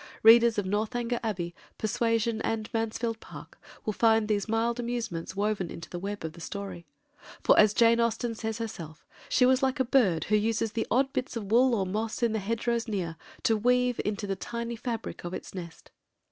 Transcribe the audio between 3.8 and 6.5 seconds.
will find these mild amusements woven into the web of the